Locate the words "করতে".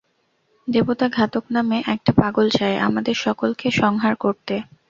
4.15-4.55